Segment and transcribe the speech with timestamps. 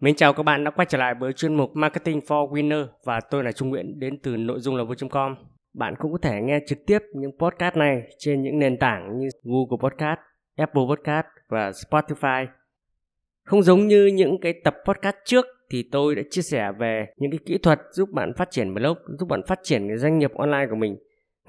[0.00, 3.20] Mến chào các bạn đã quay trở lại với chuyên mục Marketing for Winner và
[3.30, 5.34] tôi là Trung Nguyễn đến từ nội dung là vui.com.
[5.74, 9.28] Bạn cũng có thể nghe trực tiếp những podcast này trên những nền tảng như
[9.42, 10.18] Google Podcast,
[10.56, 12.46] Apple Podcast và Spotify.
[13.44, 17.30] Không giống như những cái tập podcast trước thì tôi đã chia sẻ về những
[17.30, 20.30] cái kỹ thuật giúp bạn phát triển blog, giúp bạn phát triển cái doanh nghiệp
[20.34, 20.96] online của mình.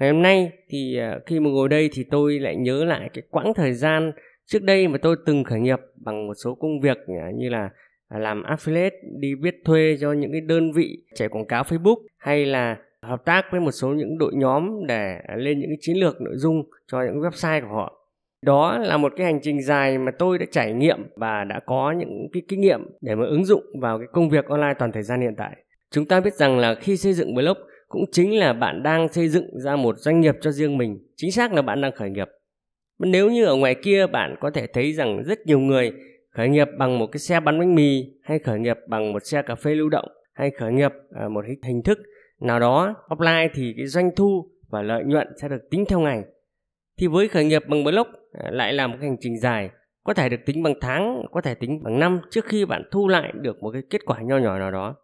[0.00, 3.22] Ngày hôm nay thì à, khi mà ngồi đây thì tôi lại nhớ lại cái
[3.30, 4.12] quãng thời gian
[4.46, 7.70] trước đây mà tôi từng khởi nghiệp bằng một số công việc à, như là
[8.18, 8.90] làm affiliate
[9.20, 13.24] đi viết thuê cho những cái đơn vị chạy quảng cáo Facebook hay là hợp
[13.24, 16.62] tác với một số những đội nhóm để lên những cái chiến lược nội dung
[16.86, 17.98] cho những website của họ.
[18.42, 21.94] Đó là một cái hành trình dài mà tôi đã trải nghiệm và đã có
[21.98, 25.02] những cái kinh nghiệm để mà ứng dụng vào cái công việc online toàn thời
[25.02, 25.56] gian hiện tại.
[25.90, 27.58] Chúng ta biết rằng là khi xây dựng blog
[27.88, 31.32] cũng chính là bạn đang xây dựng ra một doanh nghiệp cho riêng mình, chính
[31.32, 32.28] xác là bạn đang khởi nghiệp.
[32.98, 35.92] Nếu như ở ngoài kia bạn có thể thấy rằng rất nhiều người
[36.32, 39.42] khởi nghiệp bằng một cái xe bán bánh mì, hay khởi nghiệp bằng một xe
[39.42, 41.98] cà phê lưu động, hay khởi nghiệp ở một hình thức
[42.40, 46.22] nào đó offline thì cái doanh thu và lợi nhuận sẽ được tính theo ngày.
[46.98, 49.70] Thì với khởi nghiệp bằng blog à, lại là một hành trình dài,
[50.04, 53.08] có thể được tính bằng tháng, có thể tính bằng năm trước khi bạn thu
[53.08, 54.96] lại được một cái kết quả nho nhỏ nào đó.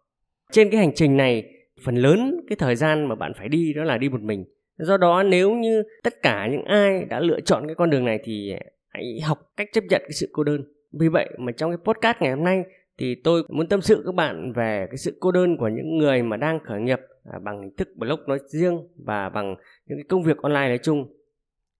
[0.51, 1.43] Trên cái hành trình này,
[1.85, 4.45] phần lớn cái thời gian mà bạn phải đi đó là đi một mình.
[4.77, 8.19] Do đó nếu như tất cả những ai đã lựa chọn cái con đường này
[8.23, 8.53] thì
[8.89, 12.17] hãy học cách chấp nhận cái sự cô đơn vì vậy mà trong cái podcast
[12.21, 12.63] ngày hôm nay
[12.97, 16.23] thì tôi muốn tâm sự các bạn về cái sự cô đơn của những người
[16.23, 16.99] mà đang khởi nghiệp
[17.31, 20.77] à, bằng hình thức blog nói riêng và bằng những cái công việc online nói
[20.77, 21.13] chung.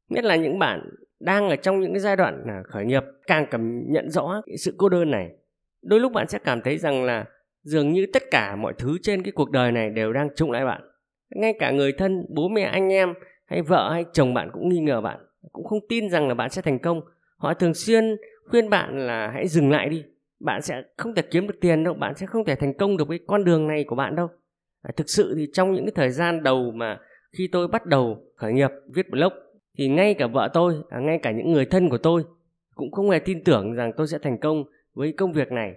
[0.10, 3.46] Nhất là những bạn đang ở trong những cái giai đoạn à, khởi nghiệp càng
[3.52, 5.30] cảm nhận rõ cái sự cô đơn này.
[5.82, 7.26] Đôi lúc bạn sẽ cảm thấy rằng là
[7.64, 10.66] dường như tất cả mọi thứ trên cái cuộc đời này đều đang trụng lại
[10.66, 10.82] bạn.
[11.30, 13.14] Ngay cả người thân, bố mẹ, anh em
[13.46, 15.20] hay vợ hay chồng bạn cũng nghi ngờ bạn,
[15.52, 17.02] cũng không tin rằng là bạn sẽ thành công.
[17.38, 18.18] Họ thường xuyên
[18.50, 20.04] khuyên bạn là hãy dừng lại đi.
[20.40, 23.08] Bạn sẽ không thể kiếm được tiền đâu bạn sẽ không thể thành công được
[23.08, 24.28] với con đường này của bạn đâu.
[24.82, 27.00] À, thực sự thì trong những cái thời gian đầu mà
[27.38, 29.34] khi tôi bắt đầu khởi nghiệp viết blog
[29.78, 32.24] thì ngay cả vợ tôi à, ngay cả những người thân của tôi
[32.76, 35.74] cũng không hề tin tưởng rằng tôi sẽ thành công với công việc này.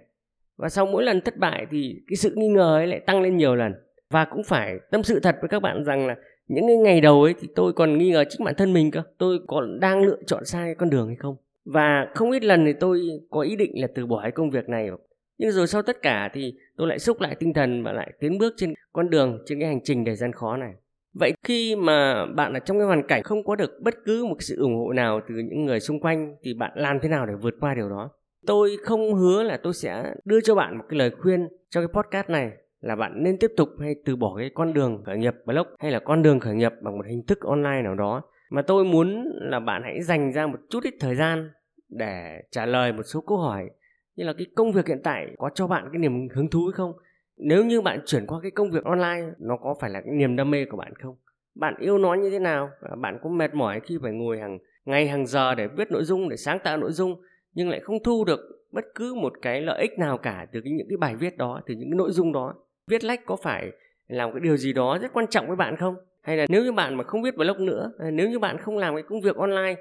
[0.57, 3.37] Và sau mỗi lần thất bại thì cái sự nghi ngờ ấy lại tăng lên
[3.37, 3.73] nhiều lần.
[4.09, 6.15] Và cũng phải tâm sự thật với các bạn rằng là
[6.47, 9.03] những cái ngày đầu ấy thì tôi còn nghi ngờ chính bản thân mình cơ.
[9.17, 11.35] Tôi còn đang lựa chọn sai con đường hay không?
[11.65, 14.69] Và không ít lần thì tôi có ý định là từ bỏ cái công việc
[14.69, 14.89] này.
[15.37, 18.37] Nhưng rồi sau tất cả thì tôi lại xúc lại tinh thần và lại tiến
[18.37, 20.73] bước trên con đường, trên cái hành trình đầy gian khó này.
[21.13, 24.35] Vậy khi mà bạn ở trong cái hoàn cảnh không có được bất cứ một
[24.39, 27.33] sự ủng hộ nào từ những người xung quanh thì bạn làm thế nào để
[27.41, 28.09] vượt qua điều đó?
[28.47, 31.87] Tôi không hứa là tôi sẽ đưa cho bạn một cái lời khuyên cho cái
[31.87, 32.51] podcast này
[32.81, 35.91] là bạn nên tiếp tục hay từ bỏ cái con đường khởi nghiệp blog hay
[35.91, 38.21] là con đường khởi nghiệp bằng một hình thức online nào đó
[38.53, 41.51] mà tôi muốn là bạn hãy dành ra một chút ít thời gian
[41.89, 43.69] để trả lời một số câu hỏi
[44.15, 46.73] như là cái công việc hiện tại có cho bạn cái niềm hứng thú hay
[46.73, 46.93] không?
[47.37, 50.35] Nếu như bạn chuyển qua cái công việc online, nó có phải là cái niềm
[50.35, 51.15] đam mê của bạn không?
[51.55, 52.69] Bạn yêu nó như thế nào?
[52.81, 56.03] À, bạn có mệt mỏi khi phải ngồi hàng ngày hàng giờ để viết nội
[56.03, 57.21] dung, để sáng tạo nội dung,
[57.53, 58.39] nhưng lại không thu được
[58.71, 61.73] bất cứ một cái lợi ích nào cả từ những cái bài viết đó, từ
[61.73, 62.53] những cái nội dung đó?
[62.87, 63.71] Viết lách có phải
[64.07, 65.95] làm cái điều gì đó rất quan trọng với bạn không?
[66.23, 68.77] Hay là nếu như bạn mà không viết blog nữa à, nếu như bạn không
[68.77, 69.75] làm cái công việc online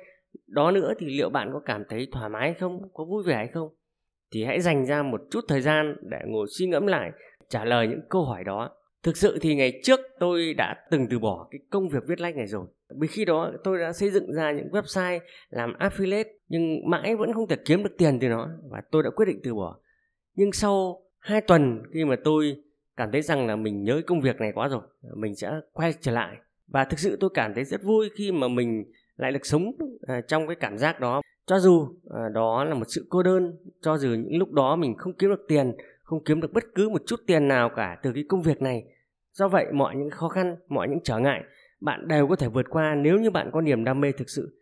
[0.46, 3.34] đó nữa thì liệu bạn có cảm thấy thoải mái hay không, có vui vẻ
[3.34, 3.68] hay không?
[4.32, 7.10] Thì hãy dành ra một chút thời gian để ngồi suy ngẫm lại,
[7.48, 8.70] trả lời những câu hỏi đó.
[9.02, 12.36] Thực sự thì ngày trước tôi đã từng từ bỏ cái công việc viết lách
[12.36, 12.66] này rồi.
[13.00, 15.20] Vì khi đó tôi đã xây dựng ra những website
[15.50, 19.10] làm affiliate nhưng mãi vẫn không thể kiếm được tiền từ nó và tôi đã
[19.10, 19.78] quyết định từ bỏ.
[20.34, 22.56] Nhưng sau hai tuần khi mà tôi
[22.96, 24.82] cảm thấy rằng là mình nhớ công việc này quá rồi,
[25.16, 26.36] mình sẽ quay trở lại.
[26.66, 28.84] Và thực sự tôi cảm thấy rất vui khi mà mình
[29.16, 29.72] lại được sống
[30.06, 31.22] à, trong cái cảm giác đó.
[31.46, 34.94] Cho dù à, đó là một sự cô đơn, cho dù những lúc đó mình
[34.98, 38.12] không kiếm được tiền, không kiếm được bất cứ một chút tiền nào cả từ
[38.14, 38.84] cái công việc này,
[39.32, 41.42] do vậy mọi những khó khăn, mọi những trở ngại,
[41.80, 44.58] bạn đều có thể vượt qua nếu như bạn có niềm đam mê thực sự.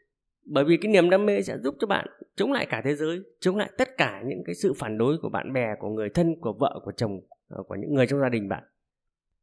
[0.46, 2.06] Bởi vì cái niềm đam mê sẽ giúp cho bạn
[2.36, 5.28] chống lại cả thế giới, chống lại tất cả những cái sự phản đối của
[5.28, 7.20] bạn bè, của người thân, của vợ, của chồng.
[7.50, 8.62] Ờ, của những người trong gia đình bạn.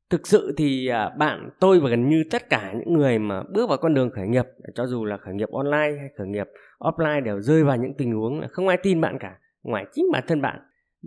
[0.09, 3.69] Thực sự thì à, bạn, tôi và gần như tất cả những người mà bước
[3.69, 4.45] vào con đường khởi nghiệp,
[4.75, 6.48] cho dù là khởi nghiệp online hay khởi nghiệp
[6.80, 10.06] offline đều rơi vào những tình huống là không ai tin bạn cả, ngoài chính
[10.12, 10.59] bản thân bạn.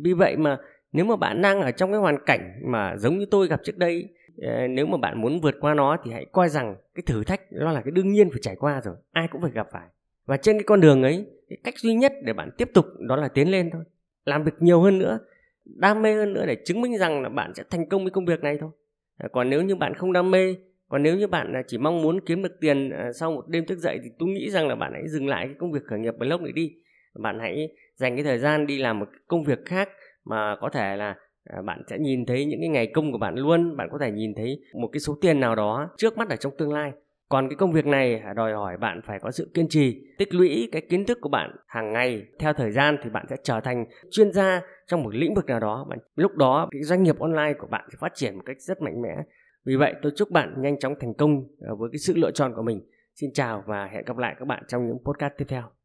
[0.05, 0.59] Vì vậy mà
[0.93, 3.77] nếu mà bạn đang ở trong cái hoàn cảnh mà giống như tôi gặp trước
[3.77, 4.09] đây
[4.43, 7.41] ờ, nếu mà bạn muốn vượt qua nó thì hãy coi rằng cái thử thách
[7.53, 9.89] nó là cái đương nhiên phải trải qua rồi, ai cũng phải gặp phải.
[10.27, 13.17] Và trên cái con đường ấy, cái cách duy nhất để bạn tiếp tục đó
[13.17, 13.85] là tiến lên thôi,
[14.25, 15.19] làm việc nhiều hơn nữa
[15.77, 18.25] đam mê hơn nữa để chứng minh rằng là bạn sẽ thành công với công
[18.25, 18.71] việc này thôi.
[19.19, 20.55] À, còn nếu như bạn không đam mê,
[20.89, 23.67] còn nếu như bạn à, chỉ mong muốn kiếm được tiền à, sau một đêm
[23.67, 25.99] thức dậy thì tôi nghĩ rằng là bạn hãy dừng lại cái công việc khởi
[25.99, 26.73] nghiệp blog này đi.
[27.23, 29.89] Bạn hãy dành cái thời gian đi làm một công việc khác
[30.25, 31.15] mà có thể là
[31.65, 33.77] bạn sẽ nhìn thấy những cái ngày công của bạn luôn.
[33.77, 36.53] Bạn có thể nhìn thấy một cái số tiền nào đó trước mắt ở trong
[36.59, 36.93] tương lai
[37.31, 40.35] còn cái công việc này à, đòi hỏi bạn phải có sự kiên trì, tích
[40.35, 42.27] lũy cái kiến thức của bạn hàng ngày.
[42.39, 45.61] Theo thời gian thì bạn sẽ trở thành chuyên gia trong một lĩnh vực nào
[45.61, 45.87] đó
[46.17, 49.03] lúc đó cái doanh nghiệp online của bạn sẽ phát triển một cách rất mạnh
[49.03, 49.17] mẽ.
[49.67, 52.53] Vì vậy, tôi chúc bạn nhanh chóng thành công à, với cái sự lựa chọn
[52.57, 52.81] của mình.
[53.15, 55.80] Xin chào và hẹn gặp lại các bạn trong những podcast tiếp theo.